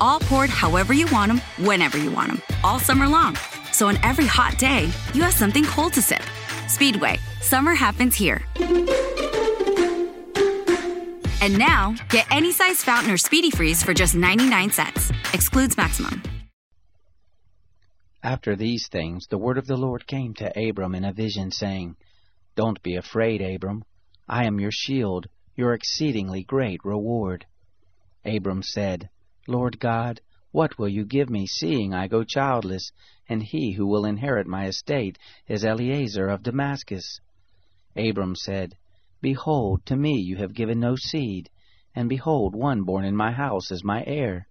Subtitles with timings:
[0.00, 3.36] All poured however you want them, whenever you want them, all summer long.
[3.72, 6.22] So on every hot day, you have something cold to sip.
[6.68, 8.42] Speedway, summer happens here.
[11.40, 15.12] And now, get any size fountain or speedy freeze for just 99 cents.
[15.34, 16.22] Excludes maximum.
[18.22, 21.96] After these things, the word of the Lord came to Abram in a vision, saying,
[22.56, 23.84] Don't be afraid, Abram.
[24.26, 27.44] I am your shield, your exceedingly great reward.
[28.24, 29.10] Abram said,
[29.46, 30.20] Lord God,
[30.52, 32.92] what will you give me, seeing I go childless,
[33.28, 37.20] and he who will inherit my estate is Eliezer of Damascus?
[37.96, 38.76] Abram said,
[39.20, 41.50] Behold, to me you have given no seed,
[41.94, 44.46] and behold, one born in my house is my heir.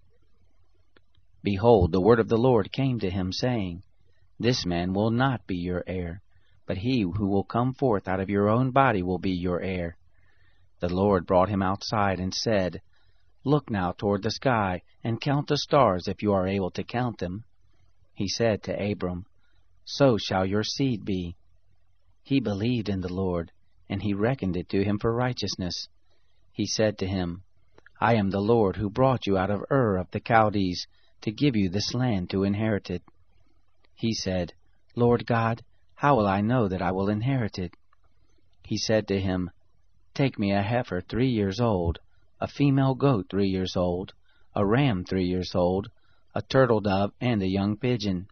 [1.43, 3.83] Behold, the word of the Lord came to him, saying,
[4.39, 6.21] This man will not be your heir,
[6.65, 9.97] but he who will come forth out of your own body will be your heir.
[10.79, 12.81] The Lord brought him outside and said,
[13.43, 17.17] Look now toward the sky, and count the stars if you are able to count
[17.17, 17.43] them.
[18.13, 19.25] He said to Abram,
[19.83, 21.35] So shall your seed be.
[22.23, 23.51] He believed in the Lord,
[23.89, 25.89] and he reckoned it to him for righteousness.
[26.53, 27.43] He said to him,
[27.99, 30.87] I am the Lord who brought you out of Ur of the Chaldees
[31.21, 33.03] to give you this land to inherit it.
[33.95, 34.53] He said,
[34.95, 35.63] Lord God,
[35.95, 37.75] how will I know that I will inherit it?
[38.63, 39.51] He said to him,
[40.13, 41.99] Take me a heifer three years old,
[42.43, 44.11] a female goat three years old,
[44.53, 45.89] a ram three years old,
[46.35, 48.27] a turtle dove, and a young pigeon.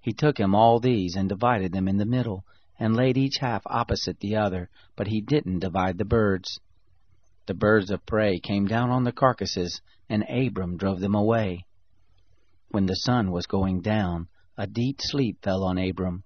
[0.00, 2.46] He took him all these and divided them in the middle,
[2.78, 6.60] and laid each half opposite the other, but he didn't divide the birds.
[7.44, 11.66] The birds of prey came down on the carcasses, and Abram drove them away.
[12.70, 16.24] When the sun was going down, a deep sleep fell on Abram.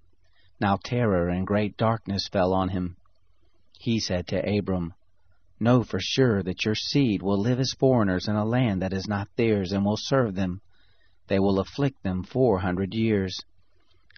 [0.61, 2.95] Now terror and great darkness fell on him.
[3.77, 4.93] He said to Abram,
[5.59, 9.07] Know for sure that your seed will live as foreigners in a land that is
[9.07, 10.59] not theirs, and will serve them.
[11.27, 13.39] They will afflict them four hundred years.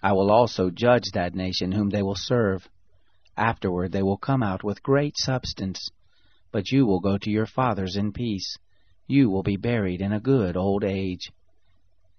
[0.02, 2.68] I will also judge that nation whom they will serve.
[3.36, 5.90] Afterward they will come out with great substance.
[6.50, 8.58] But you will go to your fathers in peace.
[9.06, 11.30] You will be buried in a good old age.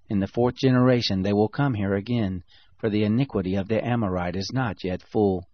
[0.08, 2.44] In the fourth generation they will come here again,
[2.78, 5.49] for the iniquity of the Amorite is not yet full.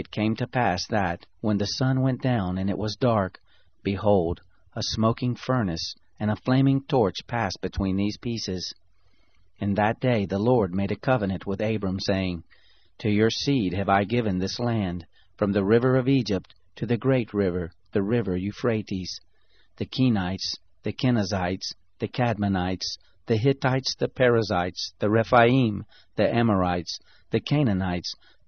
[0.00, 3.38] It came to pass that, when the sun went down and it was dark,
[3.82, 4.40] behold,
[4.74, 8.72] a smoking furnace and a flaming torch passed between these pieces.
[9.58, 12.44] In that day the Lord made a covenant with Abram, saying,
[13.00, 15.06] To your seed have I given this land,
[15.36, 19.20] from the river of Egypt to the great river, the river Euphrates.
[19.76, 22.96] The Kenites, the Kenizzites, the Cadmonites,
[23.26, 25.84] the Hittites, the Perizzites, the Rephaim,
[26.16, 26.98] the Amorites,
[27.32, 28.14] the Canaanites,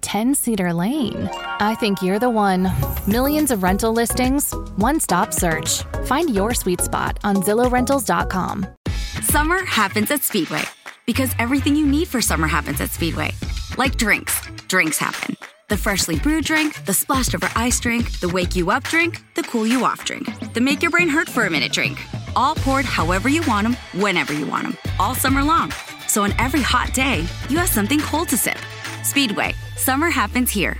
[0.00, 1.28] 10 Cedar Lane.
[1.60, 2.72] I think you're the one.
[3.06, 5.82] Millions of rental listings, one stop search.
[6.06, 8.66] Find your sweet spot on ZillowRentals.com.
[9.22, 10.62] Summer happens at Speedway
[11.06, 13.32] because everything you need for summer happens at Speedway.
[13.76, 15.36] Like drinks, drinks happen.
[15.68, 19.42] The freshly brewed drink, the splashed over ice drink, the wake you up drink, the
[19.42, 22.02] cool you off drink, the make your brain hurt for a minute drink.
[22.34, 25.70] All poured however you want them, whenever you want them, all summer long.
[26.06, 28.58] So on every hot day, you have something cold to sip.
[29.02, 29.54] Speedway,
[29.88, 30.76] summer happens here.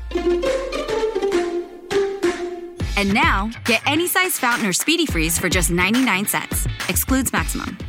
[2.99, 6.67] And now, get any size fountain or speedy freeze for just 99 cents.
[6.91, 7.88] Excludes maximum.